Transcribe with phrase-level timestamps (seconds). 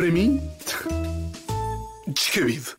[0.00, 0.40] Para mim,
[2.08, 2.70] descabido.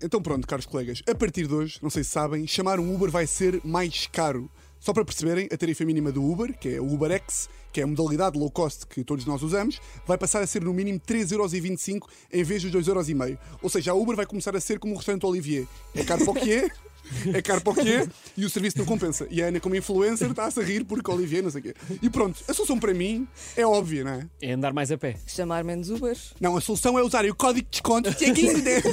[0.00, 3.10] Então pronto, caros colegas, a partir de hoje, não sei se sabem, chamar um Uber
[3.10, 4.48] vai ser mais caro.
[4.78, 7.88] Só para perceberem, a tarifa mínima do Uber, que é o UberX, que é a
[7.88, 12.02] modalidade low cost que todos nós usamos, vai passar a ser no mínimo 3,25€
[12.32, 13.36] em vez dos 2,5€.
[13.60, 15.66] Ou seja, a Uber vai começar a ser como o restaurante Olivier.
[15.92, 16.70] É caro para o que é,
[17.34, 18.06] é caro para o que é
[18.36, 19.26] e o serviço não compensa.
[19.30, 21.74] E a Ana, como influencer, está-se a rir porque Olivier, não sei o quê.
[22.02, 23.26] E pronto, a solução para mim
[23.56, 24.26] é óbvia, não é?
[24.40, 25.16] É andar mais a pé.
[25.26, 26.34] Chamar menos Ubers.
[26.40, 28.84] Não, a solução é usar o código de desconto Tiaguinho 10.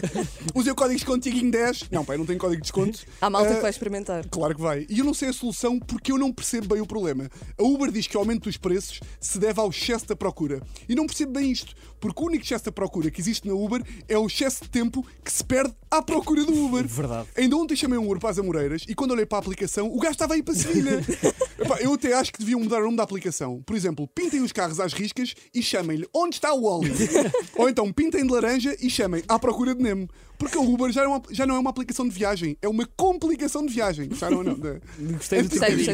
[0.54, 1.86] Usei o código de desconto Tiaguinho 10.
[1.92, 3.00] Não, pai, não tem código de desconto.
[3.22, 4.26] Há malta Ah, que vai experimentar.
[4.30, 4.86] Claro que vai.
[4.90, 7.30] E eu não sei a solução porque eu não percebo bem o problema.
[7.58, 10.62] A Uber diz que o aumento dos preços se deve ao excesso da procura.
[10.88, 13.82] E não percebo bem isto, porque o único excesso da procura que existe na Uber
[14.08, 16.86] é o excesso de tempo que se perde à procura do Uber.
[16.88, 17.28] Verdade.
[17.38, 20.00] Ainda ontem chamei um Uber para as Amoreiras e quando olhei para a aplicação, o
[20.00, 21.02] gajo estava aí para Sevilha.
[21.60, 23.62] Epá, eu até acho que deviam mudar o nome da aplicação.
[23.66, 26.92] Por exemplo, pintem os carros às riscas e chamem-lhe Onde está o Wally?
[27.56, 30.08] Ou então pintem de laranja e chamem À Procura de Nemo.
[30.38, 32.86] Porque o Uber já, é uma- já não é uma aplicação de viagem, é uma
[32.98, 34.10] complicação de viagem.
[34.10, 34.60] Gostaram ou não?
[34.60, 35.86] Da- Gostei do trocadilho.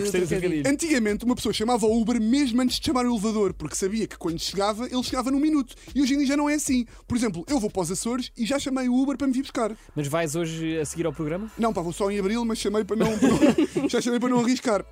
[0.67, 4.17] Antigamente, uma pessoa chamava o Uber mesmo antes de chamar o elevador, porque sabia que
[4.17, 5.75] quando chegava, ele chegava num minuto.
[5.93, 6.87] E hoje em dia já não é assim.
[7.07, 9.43] Por exemplo, eu vou para os Açores e já chamei o Uber para me vir
[9.43, 9.77] buscar.
[9.95, 11.51] Mas vais hoje a seguir ao programa?
[11.55, 13.17] Não, pá, vou só em abril, mas chamei para não.
[13.19, 13.27] para
[13.81, 14.85] não- já chamei para não arriscar.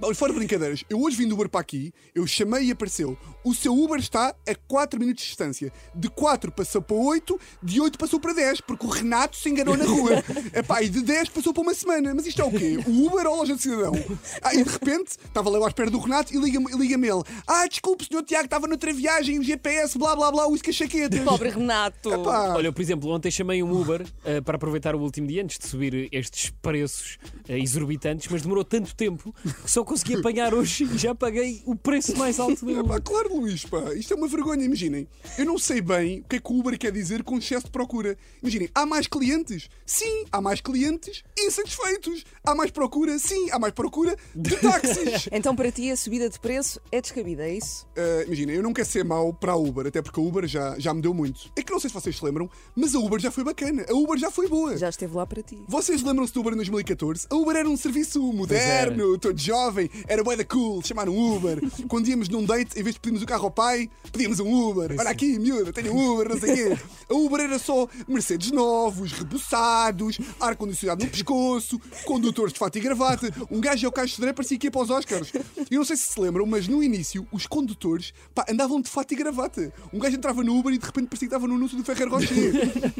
[0.00, 3.18] Bom, fora de brincadeiras, eu hoje vim do Uber para aqui, eu chamei e apareceu.
[3.42, 5.72] O seu Uber está a 4 minutos de distância.
[5.92, 9.76] De 4 passou para 8, de 8 passou para 10, porque o Renato se enganou
[9.76, 10.22] na rua.
[10.54, 12.14] Epá, e de 10 passou para uma semana.
[12.14, 12.78] Mas isto é o quê?
[12.86, 13.92] O Uber ou a loja de cidadão?
[14.40, 17.22] Ah, e de repente, estava lá à espera do Renato e liga-me liga ele.
[17.44, 21.20] Ah, desculpe, senhor Tiago, estava noutra viagem, o GPS, blá blá blá, o cachaquetas.
[21.24, 22.12] Pobre Renato.
[22.12, 22.54] Epá.
[22.54, 25.58] Olha, eu, por exemplo, ontem chamei um Uber eh, para aproveitar o último dia antes
[25.58, 27.18] de subir estes preços
[27.48, 31.74] eh, exorbitantes, mas demorou tanto tempo que só consegui apanhar hoje e já paguei o
[31.74, 33.00] preço mais alto do Uber.
[33.02, 35.08] claro, Luís, pá, isto é uma vergonha, imaginem.
[35.38, 37.72] Eu não sei bem o que é que o Uber quer dizer com excesso de
[37.72, 38.16] procura.
[38.42, 39.68] Imaginem, há mais clientes?
[39.86, 42.24] Sim, há mais clientes insatisfeitos.
[42.44, 43.18] Há mais procura?
[43.18, 45.28] Sim, há mais procura de táxis.
[45.38, 47.86] Então para ti a subida de preço é descabida, é isso?
[47.96, 50.78] Uh, imaginem, eu não quero ser mau para a Uber, até porque a Uber já,
[50.78, 51.50] já me deu muito.
[51.56, 53.86] É que não sei se vocês se lembram, mas a Uber já foi bacana.
[53.88, 54.76] A Uber já foi boa.
[54.76, 55.58] Já esteve lá para ti.
[55.68, 57.26] Vocês lembram-se do Uber em 2014?
[57.30, 61.60] A Uber era um serviço moderno, todo jovem, era bué da cool, chamaram Uber.
[61.88, 64.96] Quando íamos num date, em vez de pedirmos o carro ao pai, pedíamos um Uber.
[64.98, 66.82] Olha aqui, miúda, tenho um Uber, não sei o quê.
[67.10, 73.32] A Uber era só Mercedes novos, rebuçados, ar-condicionado no pescoço, condutores de fato e gravata.
[73.50, 75.32] Um gajo ao caixo de parecia que ia para os Oscars.
[75.70, 79.12] Eu não sei se se lembram, mas no início, os condutores pá, andavam de fato
[79.12, 79.72] e gravata.
[79.92, 82.08] Um gajo entrava no Uber e de repente parecia que estava no anúncio do Ferrer
[82.08, 82.54] Rocher.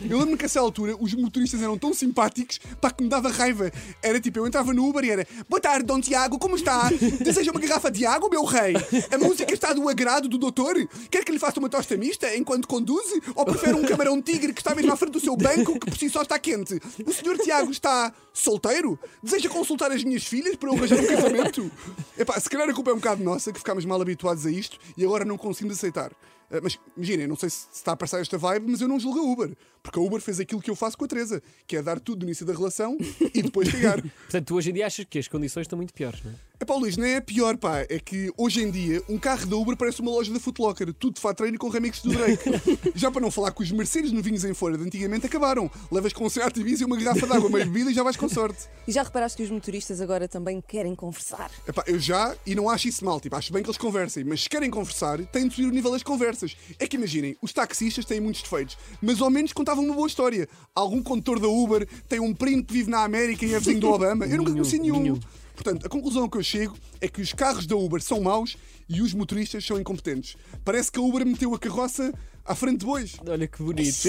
[0.08, 3.28] Eu lembro-me que a essa altura os motoristas eram tão simpáticos pá, que me dava
[3.30, 3.70] raiva.
[4.02, 6.90] Era tipo, eu entrava no Uber e era Boa tarde, Dom Tiago, como está?
[7.22, 8.74] Deseja uma garrafa de água, meu rei?
[9.10, 10.74] A música está do agrado do doutor?
[11.10, 13.06] Quer que lhe faça uma tosta mista enquanto conduz?
[13.34, 15.96] Ou prefere um camarão tigre que está mesmo à frente do seu banco que por
[15.96, 16.80] si só está quente?
[17.06, 18.98] O senhor Tiago está solteiro?
[19.22, 21.70] Deseja consultar as minhas filhas para eu arranjar um casamento?
[22.16, 24.78] Epá, se calhar a culpa é um bocado nossa que ficámos mal habituados a isto
[24.96, 26.12] e agora não conseguimos aceitar.
[26.50, 29.18] Ah, Mas imaginem, não sei se está a passar esta vibe, mas eu não julgo
[29.18, 29.56] a Uber.
[29.82, 32.20] Porque a Uber fez aquilo que eu faço com a Teresa, que é dar tudo
[32.20, 32.96] no início da relação
[33.34, 34.00] e depois cagar.
[34.24, 36.47] Portanto, tu hoje em dia achas que as condições estão muito piores, não é?
[36.60, 37.86] É pá, Luís, não é pior, pá.
[37.88, 40.92] É que hoje em dia um carro da Uber parece uma loja da Footlocker.
[40.92, 42.50] Tudo de fato treino com remix do Drake.
[42.96, 45.70] Já para não falar que os Mercedes novinhos em fora de antigamente acabaram.
[45.90, 48.16] Levas com um Seat Ibiza e uma garrafa de água meio bebida e já vais
[48.16, 48.66] com sorte.
[48.88, 51.48] E já reparaste que os motoristas agora também querem conversar?
[51.64, 54.24] É pá, eu já, e não acho isso mal, tipo, acho bem que eles conversem,
[54.24, 56.56] mas se querem conversar, têm de subir o nível das conversas.
[56.76, 60.48] É que imaginem, os taxistas têm muitos defeitos, mas ao menos contavam uma boa história.
[60.74, 63.90] Algum condutor da Uber tem um primo que vive na América e é vizinho do
[63.94, 64.26] Obama.
[64.26, 65.00] Eu nunca conheci nenhum.
[65.00, 65.20] nenhum.
[65.58, 68.56] Portanto, a conclusão que eu chego é que os carros da Uber são maus
[68.88, 70.36] e os motoristas são incompetentes.
[70.64, 72.12] Parece que a Uber meteu a carroça
[72.44, 73.16] à frente de bois.
[73.26, 74.06] Olha que bonito.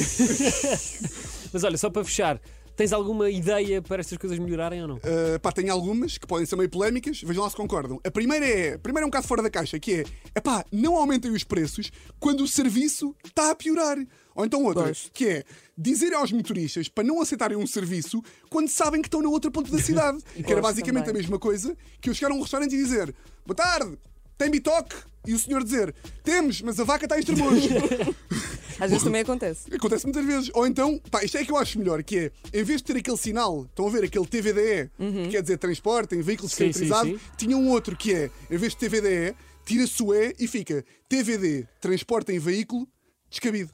[1.52, 2.40] Mas olha, só para fechar,
[2.80, 4.96] tens alguma ideia para estas coisas melhorarem ou não?
[4.96, 8.00] Uh, pá, tem algumas que podem ser meio polémicas, vejam lá se concordam.
[8.06, 10.04] A primeira é, a primeira é um bocado fora da caixa, que é,
[10.34, 11.92] epá, não aumentem os preços
[12.22, 13.98] quando o serviço está a piorar.
[14.34, 15.12] Ou então outra, Pois.
[15.14, 15.44] que é
[15.78, 19.70] dizer aos motoristas para não aceitarem um serviço quando sabem que estão no outro ponto
[19.70, 20.20] da cidade.
[20.42, 21.20] que era basicamente também.
[21.20, 23.14] a mesma coisa que eu chegar a um restaurante e dizer
[23.46, 23.98] Boa tarde,
[24.38, 24.96] tem bitoque?
[25.28, 25.94] E o senhor dizer
[26.24, 27.24] Temos, mas a vaca está em.
[28.80, 29.74] Às vezes também acontece.
[29.74, 30.52] Acontece muitas vezes.
[30.54, 32.98] Ou então, pá, isto é que eu acho melhor, que é, em vez de ter
[32.98, 34.90] aquele sinal, estão a ver aquele TVDE,
[35.24, 37.20] que quer dizer transporte em veículo sim.
[37.38, 39.36] tinha um outro que é, em vez de TVDE,
[39.66, 42.88] tira-se o E e fica TVD, transporte em veículo,
[43.30, 43.72] descabido.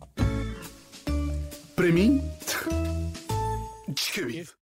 [1.75, 2.21] Para mim,
[3.87, 4.55] descabido.